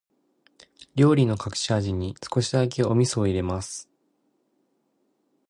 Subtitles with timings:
[0.95, 3.87] 料理の隠し味に、少しだけお味噌を入れます。